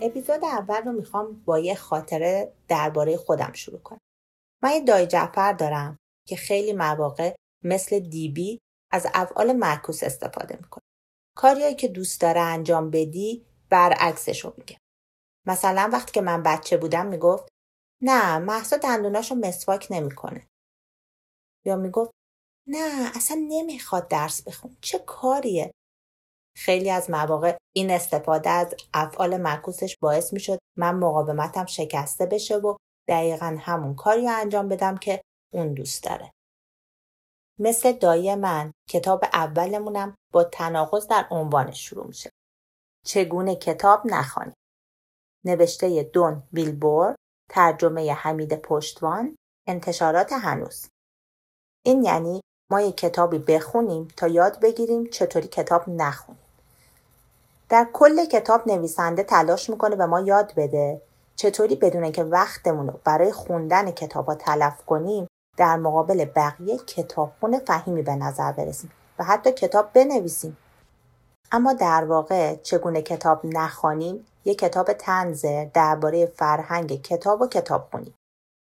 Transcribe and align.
اپیزود 0.00 0.44
اول 0.44 0.82
رو 0.84 0.92
می‌خوام 0.92 1.44
با 1.44 1.58
یه 1.58 1.74
خاطره 1.74 2.52
درباره 2.68 3.16
خودم 3.16 3.52
شروع 3.52 3.78
کنم. 3.78 4.00
من 4.62 4.70
یه 4.70 4.80
دای 4.80 5.06
جعفر 5.06 5.52
دارم 5.52 5.96
که 6.28 6.36
خیلی 6.36 6.72
مواقع 6.72 7.36
مثل 7.64 7.98
دیبی 7.98 8.58
از 8.92 9.06
افعال 9.14 9.52
معکوس 9.52 10.02
استفاده 10.02 10.56
می‌کنه. 10.56 10.82
کاریایی 11.36 11.74
که 11.74 11.88
دوست 11.88 12.20
داره 12.20 12.40
انجام 12.40 12.90
بدی 12.90 13.46
برعکسش 13.70 14.44
رو 14.44 14.54
میگه. 14.58 14.78
مثلا 15.46 15.90
وقتی 15.92 16.12
که 16.12 16.20
من 16.20 16.42
بچه 16.42 16.76
بودم 16.76 17.06
می‌گفت 17.06 17.48
نه 18.02 18.38
محسا 18.38 18.76
دندوناشو 18.76 19.34
مسواک 19.34 19.86
نمی‌کنه. 19.90 20.46
یا 21.66 21.76
می‌گفت 21.76 22.10
نه 22.66 23.10
اصلا 23.14 23.46
نمی‌خواد 23.48 24.08
درس 24.08 24.42
بخون 24.42 24.76
چه 24.80 24.98
کاریه 24.98 25.70
خیلی 26.58 26.90
از 26.90 27.10
مواقع 27.10 27.56
این 27.76 27.90
استفاده 27.90 28.50
از 28.50 28.74
افعال 28.94 29.36
معکوسش 29.36 29.96
باعث 30.00 30.32
می‌شد 30.32 30.58
من 30.78 30.94
مقاومتم 30.94 31.66
شکسته 31.66 32.26
بشه 32.26 32.56
و 32.56 32.76
دقیقا 33.08 33.56
همون 33.60 33.94
کاری 33.94 34.22
رو 34.22 34.36
انجام 34.40 34.68
بدم 34.68 34.96
که 34.96 35.20
اون 35.54 35.74
دوست 35.74 36.04
داره. 36.04 36.30
مثل 37.60 37.92
دایی 37.92 38.34
من 38.34 38.72
کتاب 38.90 39.24
اولمونم 39.32 40.14
با 40.32 40.44
تناقض 40.44 41.06
در 41.06 41.26
عنوانش 41.30 41.88
شروع 41.88 42.06
میشه. 42.06 42.30
چگونه 43.06 43.56
کتاب 43.56 44.02
نخوانید. 44.04 44.54
نوشته 45.44 46.02
دون 46.02 46.42
ویلبور 46.52 47.14
ترجمه 47.50 48.12
حمید 48.12 48.56
پشتوان 48.56 49.36
انتشارات 49.68 50.32
هنوز 50.32 50.88
این 51.86 52.04
یعنی 52.04 52.40
ما 52.70 52.80
یک 52.80 52.96
کتابی 52.96 53.38
بخونیم 53.38 54.08
تا 54.16 54.28
یاد 54.28 54.60
بگیریم 54.60 55.06
چطوری 55.10 55.48
کتاب 55.48 55.88
نخونیم 55.88 56.47
در 57.68 57.86
کل 57.92 58.24
کتاب 58.24 58.68
نویسنده 58.68 59.22
تلاش 59.22 59.70
می‌کنه 59.70 59.96
به 59.96 60.06
ما 60.06 60.20
یاد 60.20 60.52
بده. 60.56 61.02
چطوری 61.36 61.76
بدون 61.76 62.12
که 62.12 62.24
وقتمون 62.24 62.86
رو 62.86 63.00
برای 63.04 63.32
خوندن 63.32 63.90
کتاب 63.90 64.26
ها 64.26 64.34
تلف 64.34 64.84
کنیم 64.84 65.26
در 65.56 65.76
مقابل 65.76 66.24
بقیه 66.24 66.78
کتابخون 66.78 67.58
فهیمی 67.58 68.02
به 68.02 68.14
نظر 68.14 68.52
برسیم 68.52 68.92
و 69.18 69.24
حتی 69.24 69.52
کتاب 69.52 69.92
بنویسیم. 69.92 70.56
اما 71.52 71.72
در 71.72 72.04
واقع 72.04 72.56
چگونه 72.56 73.02
کتاب 73.02 73.40
نخوانیم؟ 73.44 74.26
یک 74.44 74.58
کتاب 74.58 74.92
تنزه 74.92 75.70
درباره 75.74 76.26
فرهنگ 76.26 77.02
کتاب 77.02 77.40
و 77.40 77.46
کتابخونی 77.46 78.14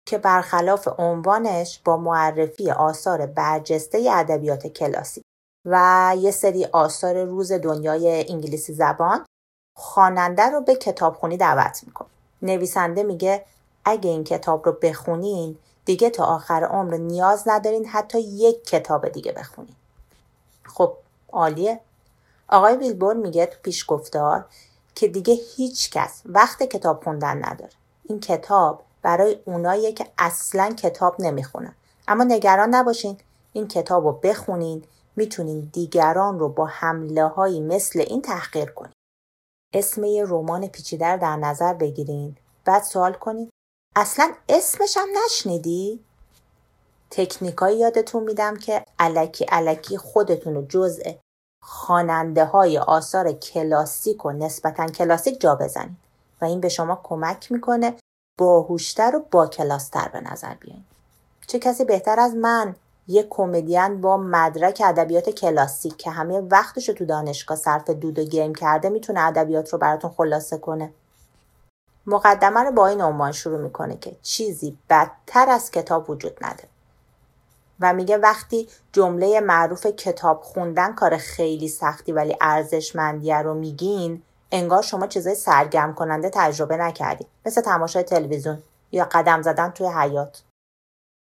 که 0.08 0.18
برخلاف 0.18 0.88
عنوانش 0.98 1.81
با 1.86 1.98
معرفی 1.98 2.72
آثار 2.72 3.25
برجسته 3.25 4.08
ادبیات 4.12 4.68
کلاسیک 4.68 5.23
و 5.69 6.15
یه 6.19 6.31
سری 6.31 6.65
آثار 6.65 7.23
روز 7.23 7.51
دنیای 7.51 8.31
انگلیسی 8.31 8.73
زبان 8.73 9.25
خواننده 9.77 10.43
رو 10.43 10.61
به 10.61 10.75
کتابخونی 10.75 11.37
دعوت 11.37 11.83
می‌کنه. 11.85 12.07
نویسنده 12.41 13.03
میگه 13.03 13.45
اگه 13.85 14.09
این 14.09 14.23
کتاب 14.23 14.65
رو 14.65 14.71
بخونین 14.81 15.57
دیگه 15.85 16.09
تا 16.09 16.25
آخر 16.25 16.63
عمر 16.63 16.97
نیاز 16.97 17.43
ندارین 17.47 17.85
حتی 17.85 18.19
یک 18.19 18.65
کتاب 18.65 19.09
دیگه 19.09 19.31
بخونین. 19.31 19.75
خب 20.63 20.93
عالیه. 21.31 21.79
آقای 22.47 22.75
ویلبور 22.75 23.13
میگه 23.13 23.45
تو 23.45 23.57
پیشگفتار 23.63 24.45
که 24.95 25.07
دیگه 25.07 25.33
هیچ 25.56 25.91
کس 25.91 26.22
وقت 26.25 26.63
کتاب 26.63 27.03
خوندن 27.03 27.45
نداره. 27.45 27.72
این 28.03 28.19
کتاب 28.19 28.83
برای 29.01 29.39
اوناییه 29.45 29.91
که 29.91 30.07
اصلا 30.17 30.73
کتاب 30.73 31.16
نمی‌خونن. 31.19 31.75
اما 32.07 32.23
نگران 32.23 32.75
نباشین 32.75 33.17
این 33.53 33.67
کتاب 33.67 34.06
رو 34.06 34.11
بخونین 34.11 34.83
می‌تونین 35.17 35.69
دیگران 35.73 36.39
رو 36.39 36.50
با 36.50 36.66
حمله 36.66 37.28
هایی 37.28 37.61
مثل 37.61 38.00
این 38.00 38.22
تحقیر 38.22 38.72
کنین 38.72 38.94
اسم 39.73 40.03
یه 40.03 40.25
رمان 40.28 40.67
پیچیده 40.67 41.17
در 41.17 41.35
نظر 41.35 41.73
بگیرین. 41.73 42.38
بعد 42.66 42.83
سوال 42.83 43.13
کنین 43.13 43.50
اصلا 43.95 44.33
اسمش 44.50 44.97
هم 44.97 45.07
نشنیدی؟ 45.25 46.00
تکنیکایی 47.11 47.79
یادتون 47.79 48.23
میدم 48.23 48.56
که 48.56 48.85
علکی 49.00 49.45
علکی 49.45 49.97
خودتون 49.97 50.56
رو 50.56 50.66
جزء 50.66 51.11
خواننده 51.63 52.45
های 52.45 52.77
آثار 52.77 53.31
کلاسیک 53.31 54.25
و 54.25 54.31
نسبتا 54.31 54.88
کلاسیک 54.88 55.41
جا 55.41 55.56
بزنید 55.56 55.97
و 56.41 56.45
این 56.45 56.61
به 56.61 56.69
شما 56.69 57.01
کمک 57.03 57.51
می‌کنه 57.51 57.95
باهوشتر 58.39 59.16
و 59.16 59.19
با 59.31 59.47
کلاستر 59.47 60.07
به 60.07 60.22
نظر 60.22 60.53
بیاین. 60.53 60.83
چه 61.47 61.59
کسی 61.59 61.85
بهتر 61.85 62.19
از 62.19 62.35
من 62.35 62.75
یک 63.07 63.28
کمدین 63.29 64.01
با 64.01 64.18
مدرک 64.18 64.81
ادبیات 64.85 65.29
کلاسیک 65.29 65.97
که 65.97 66.12
همه 66.12 66.40
وقتش 66.40 66.90
رو 66.90 66.95
تو 66.95 67.06
دانشگاه 67.06 67.57
صرف 67.57 67.90
دود 67.90 68.19
و 68.19 68.23
گیم 68.23 68.56
کرده 68.56 68.90
می‌تونه 68.90 69.19
ادبیات 69.19 69.73
رو 69.73 69.79
براتون 69.79 70.12
خلاصه 70.18 70.57
کنه. 70.57 70.94
مقدمه 72.06 72.59
رو 72.59 72.72
با 72.72 72.88
این 72.88 73.01
عنوان 73.01 73.31
شروع 73.31 73.62
می‌کنه 73.62 73.97
که 73.97 74.16
چیزی 74.22 74.78
بدتر 74.90 75.50
از 75.50 75.72
کتاب 75.72 76.09
وجود 76.09 76.38
نداره 76.41 76.69
و 77.79 77.94
میگه 77.94 78.18
وقتی 78.18 78.68
جمله 78.91 79.39
معروف 79.39 79.85
کتاب 79.85 80.41
خوندن 80.41 80.94
کار 80.94 81.18
خیلی 81.18 81.68
سختی 81.68 82.12
ولی 82.12 82.38
ارزشمندیه 82.41 83.38
رو 83.38 83.53
میگین 83.53 84.22
انگار 84.51 84.81
شما 84.81 85.07
چیزای 85.07 85.35
سرگرم 85.35 85.94
کننده 85.94 86.29
تجربه 86.34 86.78
نکردید 86.78 87.28
مثل 87.45 87.62
تماشای 87.62 88.03
تلویزیون 88.03 88.63
یا 88.91 89.07
قدم 89.12 89.41
زدن 89.41 89.69
توی 89.69 89.88
حیات 89.88 90.41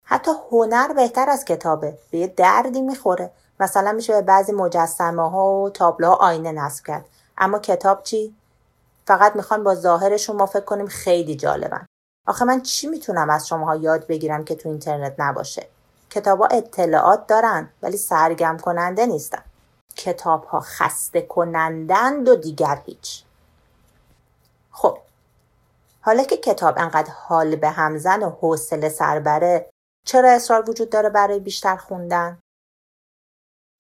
حتی 0.04 0.32
هنر 0.52 0.94
بهتر 0.94 1.30
از 1.30 1.46
کتابه. 1.46 1.98
به 2.12 2.18
یه 2.18 2.28
دردی 2.28 2.82
می‌خوره. 2.82 3.32
مثلا 3.60 3.92
میشه 3.92 4.14
به 4.14 4.22
بعضی 4.22 4.52
مجسمه 4.52 5.30
ها 5.30 5.52
و 5.52 5.70
تابلوها 5.70 6.16
آینه 6.16 6.52
نصب 6.52 6.86
کرد. 6.86 7.06
اما 7.38 7.60
کتاب 7.60 8.04
چی؟ 8.04 8.36
فقط 9.08 9.36
می‌خوان 9.36 9.64
با 9.64 9.76
ظاهرشون 9.76 10.36
ما 10.36 10.46
فکر 10.46 10.66
کنیم 10.66 10.88
خیلی 10.88 11.36
جالبن. 11.36 11.86
آخه 12.28 12.46
من 12.46 12.62
چی 12.62 12.88
می‌تونم 12.88 13.30
از 13.30 13.48
شماها 13.48 13.76
یاد 13.76 14.08
بگیرم 14.08 14.46
که 14.46 14.56
تو 14.56 14.70
اینترنت 14.70 15.16
نباشه؟ 15.18 15.68
کتابا 16.10 16.46
اطلاعات 16.46 17.28
دارن 17.28 17.70
ولی 17.82 17.98
سرگرم 17.98 18.60
کننده 18.60 19.06
نیستن. 19.06 19.44
کتاب 19.96 20.44
ها 20.44 20.60
خسته 20.60 21.22
کنندند 21.22 22.30
و 22.30 22.36
دیگر 22.36 22.82
هیچ. 22.86 23.24
خب 24.72 24.98
حالا 26.02 26.24
که 26.24 26.38
کتاب 26.38 26.76
انقدر 26.78 27.12
حال 27.12 27.56
به 27.56 27.70
همزن 27.70 28.24
و 28.24 28.30
حوصله 28.30 28.90
سربره 28.90 29.70
چرا 30.06 30.32
اصرار 30.32 30.70
وجود 30.70 30.90
داره 30.90 31.10
برای 31.10 31.40
بیشتر 31.40 31.76
خوندن؟ 31.76 32.40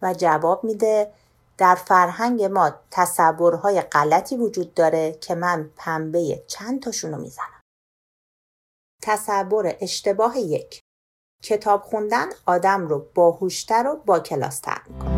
و 0.01 0.13
جواب 0.13 0.63
میده 0.63 1.13
در 1.57 1.75
فرهنگ 1.75 2.43
ما 2.43 2.71
تصورهای 2.91 3.81
غلطی 3.81 4.37
وجود 4.37 4.73
داره 4.73 5.11
که 5.11 5.35
من 5.35 5.69
پنبه 5.75 6.43
چند 6.47 6.81
تاشونو 6.81 7.17
می‌زنم. 7.17 7.61
تصور 9.01 9.77
اشتباه 9.81 10.37
یک 10.39 10.79
کتاب 11.43 11.81
خوندن 11.81 12.29
آدم 12.45 12.87
رو 12.87 12.99
باهوشتر 13.15 13.87
و 13.87 13.95
با 13.95 14.19
کلاستر 14.19 14.81
می‌کنه. 14.87 15.12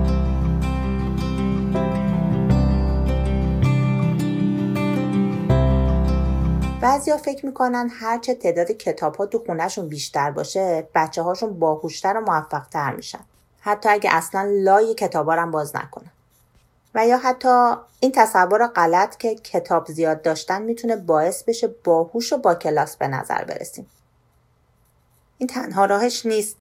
بعضیا 6.86 7.18
فکر 7.18 7.46
می‌کنن 7.46 7.90
هرچه 7.90 8.36
تعداد 8.36 8.72
کتاب 8.72 9.16
ها 9.16 9.26
تو 9.26 9.44
خونهشون 9.46 9.90
بیشتر 9.90 10.32
باشه 10.32 10.88
بچه 10.96 11.22
هاشون 11.22 11.60
باهوشتر 11.60 12.18
و 12.18 12.22
موفقتر 12.22 12.96
میشن. 12.96 13.20
حتی 13.60 13.90
اگه 13.90 14.10
اصلا 14.14 14.50
لای 14.52 14.94
کتابا 14.94 15.34
هم 15.34 15.52
باز 15.52 15.76
نکنن. 15.76 16.12
و 16.96 17.08
یا 17.08 17.18
حتی 17.18 17.74
این 18.00 18.12
تصور 18.12 18.68
غلط 18.68 19.18
که 19.18 19.36
کتاب 19.36 19.88
زیاد 19.88 20.22
داشتن 20.22 20.62
می‌تونه 20.62 20.96
باعث 20.96 21.44
بشه 21.44 21.68
باهوش 21.68 22.34
و 22.34 22.38
با 22.38 22.56
کلاس 22.56 22.98
به 22.98 23.08
نظر 23.08 23.44
برسیم. 23.44 23.90
این 25.38 25.48
تنها 25.48 25.86
راهش 25.86 26.26
نیست. 26.26 26.58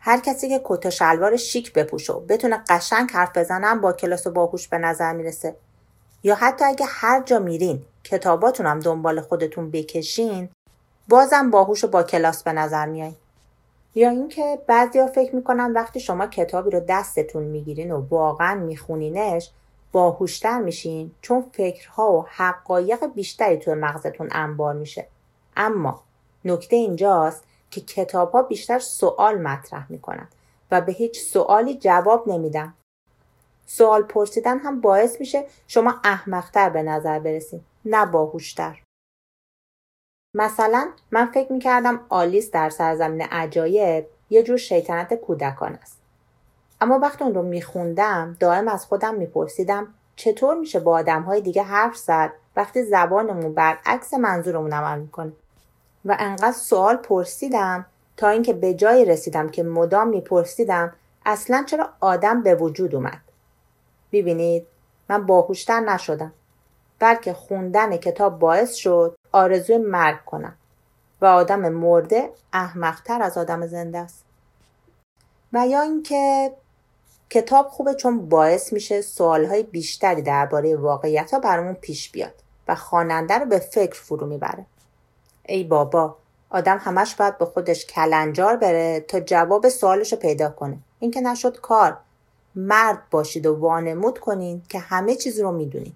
هر 0.00 0.20
کسی 0.20 0.48
که 0.48 0.60
کت 0.64 0.86
و 0.86 0.90
شلوار 0.90 1.36
شیک 1.36 1.72
بپوشه 1.72 2.12
و 2.12 2.20
بتونه 2.20 2.64
قشنگ 2.68 3.10
حرف 3.10 3.36
بزنه 3.36 3.74
با 3.74 3.92
کلاس 3.92 4.26
و 4.26 4.30
باهوش 4.30 4.68
به 4.68 4.78
نظر 4.78 5.12
می‌رسه. 5.12 5.56
یا 6.22 6.34
حتی 6.34 6.64
اگه 6.64 6.86
هر 6.88 7.22
جا 7.22 7.38
میرین 7.38 7.86
کتاباتون 8.04 8.66
هم 8.66 8.80
دنبال 8.80 9.20
خودتون 9.20 9.70
بکشین 9.70 10.48
بازم 11.08 11.50
باهوش 11.50 11.84
و 11.84 11.88
با 11.88 12.02
کلاس 12.02 12.42
به 12.42 12.52
نظر 12.52 12.86
میای 12.86 13.14
یا 13.94 14.10
اینکه 14.10 14.58
بعضیا 14.66 15.06
فکر 15.06 15.34
می‌کنن 15.34 15.72
وقتی 15.72 16.00
شما 16.00 16.26
کتابی 16.26 16.70
رو 16.70 16.80
دستتون 16.88 17.42
می‌گیرین 17.42 17.92
و 17.92 18.06
واقعا 18.10 18.54
میخونینش 18.54 19.50
باهوشتر 19.92 20.58
میشین 20.58 21.10
چون 21.20 21.44
فکرها 21.52 22.12
و 22.12 22.26
حقایق 22.28 23.06
بیشتری 23.06 23.56
توی 23.56 23.74
مغزتون 23.74 24.28
انبار 24.32 24.74
میشه. 24.74 25.06
اما 25.56 26.02
نکته 26.44 26.76
اینجاست 26.76 27.44
که 27.70 27.80
کتاب 27.80 28.32
ها 28.32 28.42
بیشتر 28.42 28.78
سوال 28.78 29.38
مطرح 29.38 29.92
می‌کنن 29.92 30.28
و 30.70 30.80
به 30.80 30.92
هیچ 30.92 31.20
سوالی 31.20 31.74
جواب 31.74 32.28
نمیدن. 32.28 32.74
سوال 33.66 34.02
پرسیدن 34.02 34.58
هم 34.58 34.80
باعث 34.80 35.20
میشه 35.20 35.44
شما 35.66 35.94
احمقتر 36.04 36.70
به 36.70 36.82
نظر 36.82 37.18
برسید 37.18 37.62
نه 37.84 38.06
باهوشتر 38.06 38.82
مثلا 40.34 40.90
من 41.10 41.26
فکر 41.26 41.52
می‌کردم 41.52 42.06
آلیس 42.08 42.50
در 42.50 42.70
سرزمین 42.70 43.22
عجایب 43.22 44.06
یه 44.30 44.42
جور 44.42 44.56
شیطنت 44.56 45.14
کودکان 45.14 45.74
است. 45.74 45.98
اما 46.80 46.98
وقتی 46.98 47.24
اون 47.24 47.34
رو 47.34 47.42
میخوندم 47.42 48.36
دائم 48.40 48.68
از 48.68 48.86
خودم 48.86 49.14
میپرسیدم 49.14 49.94
چطور 50.16 50.54
میشه 50.54 50.80
با 50.80 50.98
آدمهای 50.98 51.40
دیگه 51.40 51.62
حرف 51.62 51.96
زد 51.96 52.32
وقتی 52.56 52.82
زبانمون 52.82 53.54
برعکس 53.54 54.14
منظورمون 54.14 54.72
عمل 54.72 54.98
می‌کنه؟ 54.98 55.32
و 56.04 56.16
انقدر 56.18 56.52
سوال 56.52 56.96
پرسیدم 56.96 57.86
تا 58.16 58.28
اینکه 58.28 58.52
به 58.52 58.74
جایی 58.74 59.04
رسیدم 59.04 59.48
که 59.48 59.62
مدام 59.62 60.08
میپرسیدم 60.08 60.92
اصلا 61.26 61.64
چرا 61.66 61.88
آدم 62.00 62.42
به 62.42 62.54
وجود 62.54 62.94
اومد. 62.94 63.20
ببینید 64.12 64.66
من 65.08 65.26
باهوشتر 65.26 65.80
نشدم. 65.80 66.32
بلکه 66.98 67.32
خوندن 67.32 67.96
کتاب 67.96 68.38
باعث 68.38 68.74
شد 68.74 69.16
آرزوی 69.32 69.78
مرگ 69.78 70.24
کنم 70.24 70.54
و 71.20 71.26
آدم 71.26 71.68
مرده 71.68 72.30
احمقتر 72.52 73.22
از 73.22 73.38
آدم 73.38 73.66
زنده 73.66 73.98
است. 73.98 74.24
و 75.52 75.66
یا 75.66 75.80
اینکه 75.80 76.52
کتاب 77.30 77.68
خوبه 77.68 77.94
چون 77.94 78.28
باعث 78.28 78.72
میشه 78.72 79.00
سوالهای 79.00 79.62
بیشتری 79.62 80.22
درباره 80.22 80.76
واقعیت 80.76 81.30
ها 81.30 81.38
برامون 81.38 81.74
پیش 81.74 82.10
بیاد 82.10 82.34
و 82.68 82.74
خواننده 82.74 83.38
رو 83.38 83.46
به 83.46 83.58
فکر 83.58 83.94
فرو 83.94 84.26
می‌بره. 84.26 84.66
ای 85.46 85.64
بابا 85.64 86.16
آدم 86.50 86.78
همش 86.78 87.14
باید 87.14 87.38
به 87.38 87.44
خودش 87.44 87.86
کلنجار 87.86 88.56
بره 88.56 89.00
تا 89.00 89.20
جواب 89.20 89.68
سوالش 89.68 90.12
رو 90.12 90.18
پیدا 90.18 90.48
کنه. 90.48 90.78
این 90.98 91.10
که 91.10 91.20
نشد 91.20 91.60
کار. 91.60 91.96
مرد 92.54 93.02
باشید 93.10 93.46
و 93.46 93.54
وانمود 93.54 94.18
کنین 94.18 94.62
که 94.68 94.78
همه 94.78 95.16
چیز 95.16 95.40
رو 95.40 95.52
می‌دونین. 95.52 95.92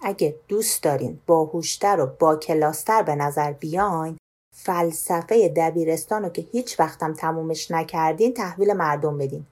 اگه 0.00 0.34
دوست 0.48 0.82
دارین 0.82 1.20
باهوشتر 1.26 2.00
و 2.00 2.06
با 2.06 2.36
کلاستر 2.36 3.02
به 3.02 3.14
نظر 3.14 3.52
بیاین 3.52 4.18
فلسفه 4.54 5.48
دبیرستان 5.48 6.22
رو 6.22 6.28
که 6.28 6.46
هیچ 6.52 6.80
وقتم 6.80 7.14
تمومش 7.14 7.70
نکردین 7.70 8.34
تحویل 8.34 8.72
مردم 8.72 9.18
بدین. 9.18 9.46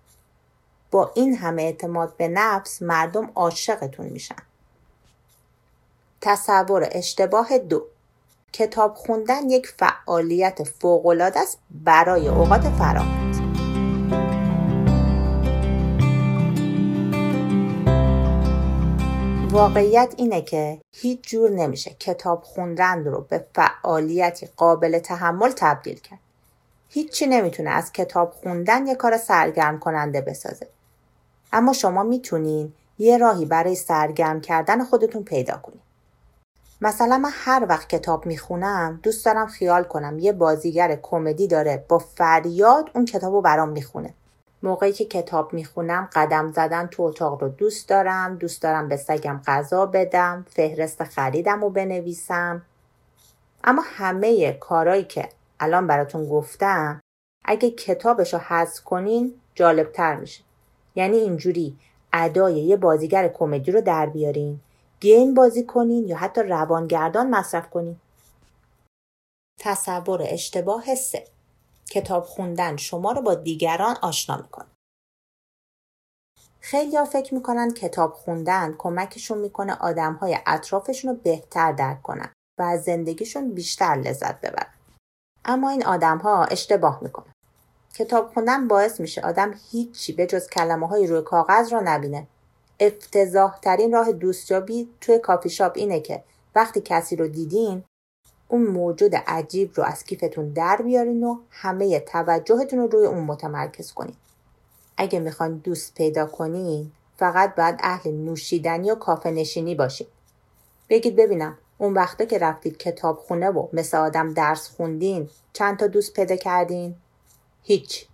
با 0.91 1.11
این 1.15 1.37
همه 1.37 1.63
اعتماد 1.63 2.17
به 2.17 2.29
نفس 2.29 2.83
مردم 2.83 3.31
عاشقتون 3.35 4.07
میشن. 4.07 4.37
تصور 6.21 6.89
اشتباه 6.93 7.59
دو. 7.59 7.87
کتاب 8.53 8.95
خوندن 8.95 9.51
یک 9.51 9.67
فعالیت 9.67 10.63
فوقالعاده 10.63 11.41
است 11.41 11.59
برای 11.71 12.29
اوقات 12.29 12.61
فراغت. 12.61 13.44
واقعیت 19.55 20.15
اینه 20.17 20.43
که 20.43 20.81
هیچ 20.93 21.21
جور 21.23 21.51
نمیشه 21.51 21.91
کتاب 21.91 22.43
خوندن 22.43 23.05
رو 23.05 23.21
به 23.21 23.47
فعالیتی 23.55 24.49
قابل 24.57 24.99
تحمل 24.99 25.53
تبدیل 25.57 26.01
کرد. 26.01 26.19
هیچی 26.89 27.27
نمی‌تونه 27.27 27.71
از 27.71 27.93
کتاب 27.93 28.31
خوندن 28.31 28.87
یه 28.87 28.95
کار 28.95 29.17
سرگرم 29.17 29.79
کننده 29.79 30.21
بسازه. 30.21 30.67
اما 31.53 31.73
شما 31.73 32.03
می‌تونین 32.03 32.73
یه 32.99 33.19
راهی 33.19 33.45
برای 33.45 33.75
سرگرم 33.75 34.41
کردن 34.41 34.85
خودتون 34.85 35.25
پیدا 35.25 35.57
کنید. 35.57 35.81
مثلا 36.81 37.19
من 37.19 37.31
هر 37.33 37.67
وقت 37.69 37.89
کتاب 37.89 38.27
می‌خونم 38.27 39.01
دوست 39.03 39.25
دارم 39.25 39.47
خیال 39.47 39.85
کنم 39.85 40.19
یه 40.19 40.33
بازیگر 40.33 40.99
کمدی 41.03 41.47
داره 41.47 41.85
با 41.89 41.99
فریاد 41.99 42.91
اون 42.95 43.05
کتاب 43.05 43.35
رو 43.35 43.41
برام 43.41 43.69
می‌خونه. 43.69 44.15
موقعی 44.65 44.93
که 44.93 45.05
کتاب 45.05 45.53
می‌خونم 45.53 46.09
قدم 46.13 46.53
زدن 46.53 46.87
تو 46.87 47.03
اتاق 47.03 47.43
رو 47.43 47.49
دوست 47.49 47.89
دارم 47.89 48.37
دوست 48.37 48.63
دارم 48.63 48.89
به 48.89 48.97
سگم 48.97 49.41
غذا 49.47 49.87
بدم 49.87 50.47
فهرست 50.51 51.05
خریدم 51.05 51.61
رو 51.61 51.71
بنویسم. 51.71 52.63
اما 53.65 53.83
همه 53.85 54.53
کارهایی 54.53 55.05
که 55.05 55.29
الان 55.61 55.87
براتون 55.87 56.29
گفتم 56.29 57.01
اگه 57.45 57.71
کتابش 57.71 58.35
رو 58.35 58.41
حذف 58.41 58.85
کنین 58.85 59.35
جالبتر 59.55 60.17
میشه. 60.17 60.43
یعنی 60.95 61.17
اینجوری 61.17 61.77
ادای 62.13 62.55
یه 62.55 62.77
بازیگر 62.77 63.29
کمدی 63.29 63.73
رو 63.73 63.81
در 63.81 64.07
بیارین 64.07 64.61
گیم 65.01 65.35
بازی 65.35 65.65
کنین 65.65 66.09
یا 66.09 66.17
حتی 66.17 66.43
روانگردان 66.43 67.31
مصرف 67.31 67.71
کنین. 67.71 67.97
تصور 69.61 70.21
اشتباه 70.23 70.95
سه. 70.95 71.34
کتاب 71.95 72.25
خوندن 72.25 72.77
شما 72.77 73.13
رو 73.13 73.23
با 73.23 73.35
دیگران 73.35 73.97
آشنا 74.03 74.37
می‌کنه. 74.37 74.67
خیلی 76.61 76.97
ها 76.97 77.05
فکر 77.05 77.35
می‌کنن 77.35 77.71
کتاب 77.71 78.13
خوندن 78.13 78.75
کمکشون 78.79 79.39
می‌کنه 79.39 79.75
آدم 79.75 80.13
های 80.13 80.39
اطرافشون 80.47 81.11
رو 81.11 81.17
بهتر 81.17 81.73
درک 81.73 82.03
کنن 82.03 82.33
و 82.61 82.63
از 82.63 82.85
زندگیشون 82.85 83.55
بیشتر 83.55 83.95
لذت 83.95 84.41
ببرن. 84.41 84.75
اما 85.45 85.71
این 85.71 85.87
آدم 85.87 86.19
ها 86.19 86.45
اشتباه 86.45 86.99
می‌کنن. 87.03 87.33
کتاب 87.95 88.33
خوندن 88.35 88.69
باعث 88.69 89.01
میشه 89.01 89.21
آدم 89.21 89.55
هیچی 89.71 90.13
به 90.13 90.27
جز 90.27 90.49
کلمه 90.49 90.89
های 90.89 91.07
روی 91.07 91.23
کاغذ 91.23 91.73
رو 91.73 91.81
نبینه. 91.85 92.27
افتضاح 92.81 93.59
ترین 93.59 93.93
راه 93.93 94.13
دوستیابی 94.13 94.95
توی 95.01 95.19
کافی 95.19 95.51
شاپ 95.51 95.73
اینه 95.77 96.01
که 96.01 96.25
وقتی 96.55 96.81
کسی 96.81 97.17
رو 97.17 97.29
دیدین 97.29 97.85
اون 98.49 98.63
موجود 98.63 99.17
عجیب 99.17 99.71
رو 99.75 99.85
از 99.85 100.05
کیفتون 100.05 100.49
در 100.49 100.81
بیارین 100.85 101.25
و 101.25 101.39
همه 101.51 102.01
توجهتون 102.01 102.79
رو 102.79 102.87
روی 102.87 103.07
اون 103.07 103.25
متمرکز 103.25 103.93
کنین. 103.93 104.15
اگه 104.97 105.21
می‌خواین 105.21 105.57
دوست 105.57 105.95
پیدا 105.95 106.27
کنین 106.27 106.93
فقط 107.17 107.55
باید 107.55 107.77
اهل 107.83 108.11
نوشیدنی 108.11 108.91
و 108.91 108.95
کافه 108.95 109.31
نشینی 109.31 109.75
باشین. 109.75 110.07
بگید 110.89 111.17
ببینم 111.17 111.59
اون 111.79 111.95
وقتا 111.95 112.25
که 112.25 112.39
رفتید 112.39 112.79
کتاب 112.79 113.19
خونه 113.19 113.51
و 113.51 113.69
مثل 113.73 113.97
آدم 113.97 114.33
درس 114.33 114.69
خوندین 114.69 115.29
چند 115.53 115.79
تا 115.79 115.87
دوست 115.87 116.13
پیدا 116.13 116.37
کردین؟ 116.37 116.95
هیچ. 117.63 118.07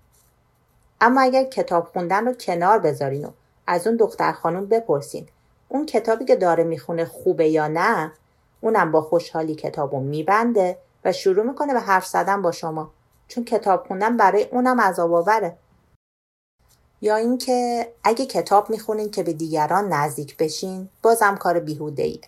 اما 1.00 1.20
اگر 1.20 1.44
کتاب 1.44 1.84
خوندن 1.84 2.26
رو 2.26 2.34
کنار 2.34 2.78
بذارین 2.78 3.24
و 3.24 3.30
از 3.66 3.86
اون 3.86 3.96
دختر 3.96 4.32
خانم 4.32 4.66
بپرسین 4.66 5.26
اون 5.68 5.86
کتابی 5.86 6.24
که 6.24 6.36
داره 6.36 6.64
می‌خونه 6.64 7.04
خوبه 7.04 7.48
یا 7.48 7.68
نه 7.68 8.12
اونم 8.60 8.92
با 8.92 9.02
خوشحالی 9.02 9.54
کتابو 9.54 10.00
میبنده 10.00 10.78
و 11.04 11.12
شروع 11.12 11.44
می‌کنه 11.44 11.72
به 11.72 11.80
حرف 11.80 12.06
زدن 12.06 12.42
با 12.42 12.52
شما 12.52 12.90
چون 13.28 13.44
کتاب 13.44 13.86
خوندن 13.86 14.16
برای 14.16 14.44
اونم 14.44 14.80
عذاب 14.80 15.12
آوره. 15.12 15.56
یا 17.00 17.16
اینکه 17.16 17.92
اگه 18.04 18.26
کتاب 18.26 18.70
می‌خونین 18.70 19.10
که 19.10 19.22
به 19.22 19.32
دیگران 19.32 19.92
نزدیک 19.92 20.36
بشین 20.36 20.88
بازم 21.02 21.36
کار 21.36 21.60
بیهوده 21.60 22.02
ایه. 22.02 22.20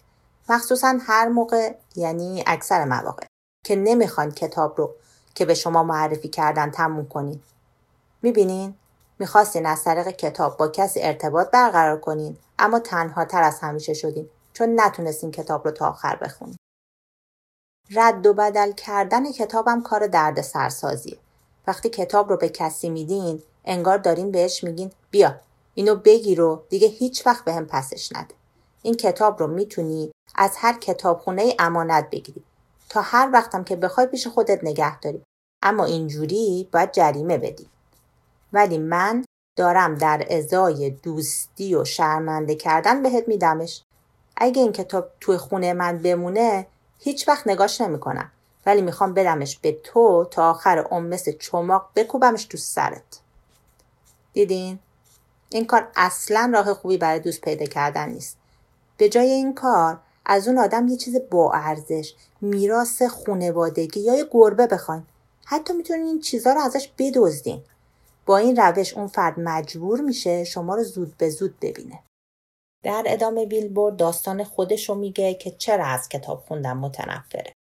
مخصوصا 0.48 0.98
هر 1.00 1.28
موقع 1.28 1.74
یعنی 1.96 2.44
اکثر 2.46 2.84
مواقع 2.84 3.26
که 3.64 3.76
نمی‌خوان 3.76 4.30
کتاب 4.30 4.74
رو 4.78 4.94
که 5.34 5.44
به 5.44 5.54
شما 5.54 5.82
معرفی 5.82 6.28
کردن 6.28 6.70
تموم 6.70 7.08
کنین. 7.08 7.40
می‌بینین؟ 8.22 8.74
می‌خواستین 9.18 9.66
از 9.66 9.84
طریق 9.84 10.08
کتاب 10.08 10.56
با 10.56 10.68
کسی 10.68 11.02
ارتباط 11.02 11.50
برقرار 11.50 12.00
کنین 12.00 12.36
اما 12.58 12.78
تنها 12.78 13.24
تر 13.24 13.42
از 13.42 13.60
همیشه 13.60 13.94
شدین. 13.94 14.28
چون 14.52 14.80
نتونستین 14.80 15.30
کتاب 15.30 15.64
رو 15.64 15.70
تا 15.70 15.88
آخر 15.88 16.16
بخونین. 16.16 16.56
رد 17.90 18.26
و 18.26 18.34
بدل 18.34 18.72
کردن 18.72 19.32
کتابم 19.32 19.82
کار 19.82 20.06
درد 20.06 20.40
سرسازیه. 20.40 21.18
وقتی 21.66 21.88
کتاب 21.88 22.30
رو 22.30 22.36
به 22.36 22.48
کسی 22.48 22.90
میدین 22.90 23.42
انگار 23.64 23.98
دارین 23.98 24.30
بهش 24.30 24.64
میگین 24.64 24.90
بیا 25.10 25.40
اینو 25.74 25.94
بگیر 25.94 26.40
و 26.40 26.62
دیگه 26.68 26.88
هیچ 26.88 27.26
وقت 27.26 27.44
به 27.44 27.52
هم 27.52 27.66
پسش 27.66 28.12
نده. 28.12 28.34
این 28.82 28.94
کتاب 28.94 29.40
رو 29.40 29.46
می‌تونی 29.46 30.12
از 30.34 30.56
هر 30.56 30.78
کتابخونه 30.78 31.54
امانت 31.58 32.10
بگیری 32.10 32.44
تا 32.88 33.00
هر 33.00 33.30
وقتم 33.32 33.64
که 33.64 33.76
بخوای 33.76 34.06
پیش 34.06 34.26
خودت 34.26 34.64
نگه 34.64 35.00
داری. 35.00 35.22
اما 35.62 35.84
اینجوری 35.84 36.68
باید 36.72 36.92
جریمه 36.92 37.38
بدی. 37.38 37.68
ولی 38.52 38.78
من 38.78 39.24
دارم 39.58 39.94
در 39.94 40.26
ازای 40.30 40.90
دوستی 40.90 41.74
و 41.74 41.84
شرمنده 41.84 42.54
کردن 42.54 43.02
بهت 43.02 43.28
میدمش 43.28 43.82
اگه 44.44 44.62
این 44.62 44.72
کتاب 44.72 45.10
توی 45.20 45.36
خونه 45.36 45.72
من 45.72 45.98
بمونه 45.98 46.66
هیچ 46.98 47.28
وقت 47.28 47.46
نگاش 47.46 47.80
نمی‌کنم. 47.80 48.30
ولی 48.66 48.82
می‌خوام 48.82 49.14
بدمش 49.14 49.58
به 49.58 49.72
تو 49.84 50.28
تا 50.30 50.50
آخر 50.50 50.78
عمر 50.78 51.08
مثل 51.08 51.32
چماق 51.32 51.88
بکوبمش 51.96 52.44
تو 52.44 52.58
سرت. 52.58 53.20
دیدین؟ 54.32 54.78
این 55.50 55.66
کار 55.66 55.88
اصلا 55.96 56.50
راه 56.54 56.74
خوبی 56.74 56.96
برای 56.96 57.20
دوست 57.20 57.40
پیدا 57.40 57.66
کردن 57.66 58.08
نیست. 58.08 58.36
به 58.96 59.08
جای 59.08 59.30
این 59.30 59.54
کار 59.54 59.98
از 60.26 60.48
اون 60.48 60.58
آدم 60.58 60.88
یه 60.88 60.96
چیز 60.96 61.16
با 61.30 61.52
ارزش 61.52 62.14
میراث 62.40 63.02
خونوادگی 63.02 64.00
یا 64.00 64.14
یه 64.14 64.26
گربه 64.30 64.66
بخواین. 64.66 65.02
حتی 65.44 65.72
می‌تونین 65.72 66.06
این 66.06 66.20
چیزها 66.20 66.52
رو 66.52 66.60
ازش 66.60 66.90
بدزدین. 66.98 67.62
با 68.26 68.38
این 68.38 68.56
روش 68.56 68.94
اون 68.94 69.06
فرد 69.06 69.40
مجبور 69.40 70.00
میشه 70.00 70.44
شما 70.44 70.74
رو 70.74 70.84
زود 70.84 71.16
به 71.18 71.30
زود 71.30 71.54
ببینه. 71.60 71.98
در 72.82 73.04
ادامه 73.06 73.46
بیلبورد 73.46 73.96
داستان 73.96 74.44
خودشو 74.44 74.94
میگه 74.94 75.34
که 75.34 75.50
چرا 75.50 75.84
از 75.84 76.08
کتاب 76.08 76.44
خوندن 76.48 76.72
متنفره. 76.72 77.52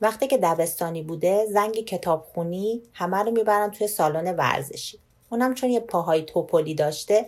وقتی 0.00 0.26
که 0.26 0.38
دبستانی 0.38 1.02
بوده 1.02 1.46
زنگ 1.46 1.74
کتابخونی 1.74 2.82
همه 2.92 3.16
رو 3.16 3.30
می‌برن 3.30 3.70
توی 3.70 3.86
سالن 3.86 4.36
ورزشی. 4.36 4.98
اونم 5.30 5.54
چون 5.54 5.70
یه 5.70 5.80
پاهای 5.80 6.22
توپلی 6.22 6.74
داشته 6.74 7.26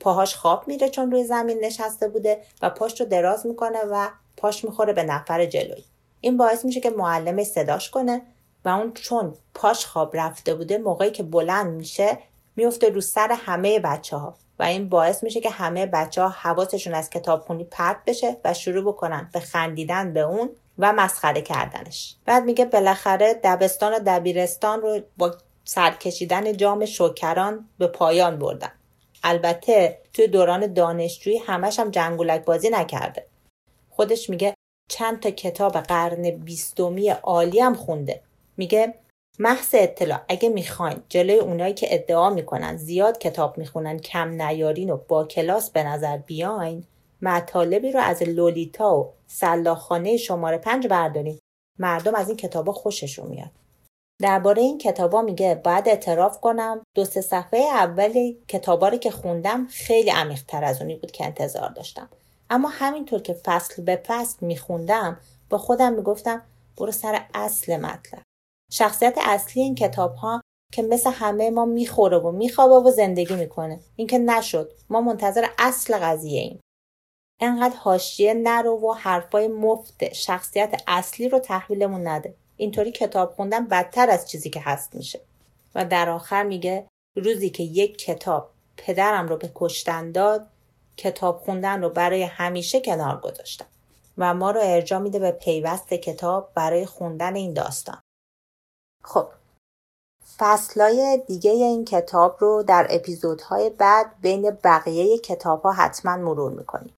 پاهاش 0.00 0.34
خواب 0.34 0.68
میره 0.68 0.88
چون 0.88 1.10
روی 1.10 1.24
زمین 1.24 1.58
نشسته 1.64 2.08
بوده 2.08 2.40
و 2.62 2.70
پاش 2.70 3.00
رو 3.00 3.06
دراز 3.06 3.46
می‌کنه 3.46 3.78
و 3.90 4.08
پاش 4.36 4.64
می‌خوره 4.64 4.92
به 4.92 5.02
نفر 5.02 5.46
جلوی. 5.46 5.84
این 6.20 6.36
باعث 6.36 6.64
میشه 6.64 6.80
که 6.80 6.90
معلمش 6.90 7.46
صداش 7.46 7.90
کنه 7.90 8.22
و 8.64 8.68
اون 8.68 8.92
چون 8.92 9.34
پاش 9.54 9.86
خواب 9.86 10.16
رفته 10.16 10.54
بوده 10.54 10.78
موقعی 10.78 11.10
که 11.10 11.22
بلند 11.22 11.74
میشه 11.74 12.18
میفته 12.56 12.88
رو 12.88 13.00
سر 13.00 13.32
همه 13.32 13.78
بچه 13.78 14.16
ها 14.16 14.36
و 14.58 14.62
این 14.62 14.88
باعث 14.88 15.22
میشه 15.22 15.40
که 15.40 15.50
همه 15.50 15.86
بچه 15.86 16.22
ها 16.22 16.28
حواسشون 16.28 16.94
از 16.94 17.10
کتابخونی 17.10 17.64
پرت 17.64 17.96
بشه 18.06 18.36
و 18.44 18.54
شروع 18.54 18.84
بکنن 18.92 19.30
به 19.32 19.40
خندیدن 19.40 20.12
به 20.12 20.20
اون 20.20 20.50
و 20.78 20.92
مسخره 20.92 21.42
کردنش. 21.42 22.16
بعد 22.24 22.44
میگه 22.44 22.64
بالاخره 22.64 23.40
دبستان 23.44 23.92
و 23.92 23.98
دبیرستان 24.06 24.80
رو 24.80 25.00
با 25.16 25.34
سرکشیدن 25.64 26.56
جام 26.56 26.84
شکران 26.84 27.68
به 27.78 27.86
پایان 27.86 28.38
بردن. 28.38 28.72
البته 29.24 29.98
توی 30.12 30.26
دوران 30.26 30.72
دانشجویی 30.72 31.38
همش 31.38 31.78
هم 31.78 31.90
جنگولک 31.90 32.44
بازی 32.44 32.70
نکرده. 32.70 33.26
خودش 33.90 34.30
میگه 34.30 34.54
چند 34.88 35.20
تا 35.20 35.30
کتاب 35.30 35.72
قرن 35.72 36.30
بیستمی 36.30 37.08
عالی 37.08 37.60
هم 37.60 37.74
خونده. 37.74 38.20
میگه 38.56 38.94
محض 39.38 39.74
اطلاع. 39.74 40.20
اگه 40.28 40.48
می‌خواین 40.48 41.02
جلوی 41.08 41.38
اونایی 41.38 41.74
که 41.74 41.94
ادعا 41.94 42.30
می‌کنن 42.30 42.76
زیاد 42.76 43.18
کتاب 43.18 43.58
می‌خونن 43.58 43.98
کم 43.98 44.42
نیارین 44.42 44.90
و 44.90 44.96
با 45.08 45.24
کلاس 45.24 45.70
به 45.70 45.82
نظر 45.82 46.16
بیاین 46.16 46.84
مطالبی 47.22 47.92
رو 47.92 48.00
از 48.00 48.22
لولیتا 48.22 48.96
و 48.98 49.12
سلاخانه 49.26 50.16
شماره 50.16 50.58
پنج 50.58 50.86
بردارین. 50.86 51.38
مردم 51.78 52.14
از 52.14 52.28
این 52.28 52.36
کتابا 52.36 52.72
خوششون 52.72 53.26
میاد. 53.26 53.50
درباره 54.22 54.62
این 54.62 54.78
کتابا 54.78 55.22
میگه 55.22 55.60
باید 55.64 55.88
اعتراف 55.88 56.40
کنم. 56.40 56.82
دو 56.94 57.04
سه 57.04 57.20
صفحه 57.20 57.60
اولی 57.60 58.38
کتابا 58.48 58.88
رو 58.88 58.96
که 58.96 59.10
خوندم 59.10 59.66
خیلی 59.66 60.10
عمیقتر 60.10 60.64
از 60.64 60.80
اونی 60.80 60.96
بود 60.96 61.10
که 61.10 61.24
انتظار 61.24 61.68
داشتم. 61.68 62.08
اما 62.50 62.68
همینطور 62.68 63.22
که 63.22 63.32
فصل 63.32 63.82
به 63.82 64.02
فصل 64.06 64.46
میخوندم 64.46 65.20
با 65.50 65.58
خودم 65.58 65.92
می‌گفتم 65.92 66.42
برو 66.76 66.92
سر 66.92 67.20
اصل 67.34 67.76
مطلب. 67.76 68.22
شخصیت 68.76 69.18
اصلی 69.20 69.62
این 69.62 69.74
کتاب 69.74 70.14
ها 70.14 70.40
که 70.72 70.82
مثل 70.82 71.10
همه 71.10 71.50
ما 71.50 71.64
می‌خوره 71.64 72.18
و 72.18 72.30
میخوابه 72.30 72.88
و 72.88 72.90
زندگی 72.90 73.34
می‌کنه. 73.34 73.80
اینکه 73.96 74.18
نشد. 74.18 74.72
ما 74.90 75.00
منتظر 75.00 75.46
اصل 75.58 75.98
قضیه 75.98 76.40
ایم. 76.40 76.60
انقدر 77.40 77.76
حاشیه 77.76 78.34
نرو 78.34 78.80
و 78.80 78.92
حرفای 78.92 79.48
مفت 79.48 80.12
شخصیت 80.12 80.82
اصلی 80.86 81.28
رو 81.28 81.38
تحویلمون 81.38 82.08
نده. 82.08 82.34
اینطوری 82.56 82.92
کتاب 82.92 83.32
خوندن 83.32 83.66
بدتر 83.66 84.10
از 84.10 84.30
چیزی 84.30 84.50
که 84.50 84.60
هست 84.60 84.94
میشه. 84.94 85.20
و 85.74 85.84
در 85.84 86.08
آخر 86.08 86.42
میگه 86.42 86.88
روزی 87.16 87.50
که 87.50 87.62
یک 87.62 87.98
کتاب 87.98 88.50
پدرم 88.76 89.28
رو 89.28 89.36
به 89.36 89.50
کشتن 89.54 90.12
داد 90.12 90.46
کتاب 90.96 91.38
خوندن 91.38 91.82
رو 91.82 91.90
برای 91.90 92.22
همیشه 92.22 92.80
کنار 92.80 93.20
گذاشتم. 93.20 93.66
و 94.18 94.34
ما 94.34 94.50
رو 94.50 94.60
ارجا 94.62 94.98
میده 94.98 95.18
به 95.18 95.30
پیوست 95.30 95.94
کتاب 95.94 96.50
برای 96.54 96.86
خوندن 96.86 97.36
این 97.36 97.52
داستان. 97.52 98.03
خب. 99.04 99.26
فصلای 100.38 101.22
دیگه 101.26 101.50
این 101.50 101.84
کتاب 101.84 102.36
رو 102.40 102.62
در 102.62 102.86
اپیزودهای 102.90 103.70
بعد 103.70 104.06
بین 104.20 104.50
بقیه 104.64 105.18
کتاب 105.18 105.62
ها 105.62 105.72
حتما 105.72 106.16
مرور 106.16 106.52
می‌کنیم. 106.52 106.94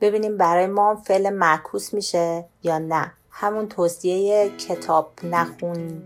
ببینیم 0.00 0.36
برای 0.36 0.66
ما 0.66 0.96
فعل 0.96 1.30
معکوس 1.30 1.94
میشه 1.94 2.44
یا 2.62 2.78
نه. 2.78 3.12
همون 3.30 3.68
توصیه 3.68 4.50
کتاب 4.56 5.12
نخون 5.22 6.02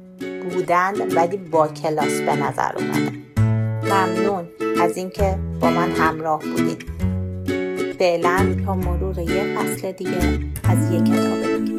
بودن 0.51 1.15
ولی 1.15 1.37
با 1.37 1.69
کلاس 1.69 2.21
به 2.21 2.37
نظر 2.37 2.73
اومده 2.77 3.13
ممنون 3.83 4.49
از 4.81 4.97
اینکه 4.97 5.39
با 5.61 5.71
من 5.71 5.91
همراه 5.91 6.43
بودید. 6.43 6.85
فعلا 7.99 8.57
تا 8.67 8.75
مرور 8.75 9.19
یه 9.19 9.57
فصل 9.57 9.93
دیگه 9.93 10.41
از 10.65 10.91
یه 10.91 11.01
کتاب 11.01 11.65
دیگه. 11.65 11.76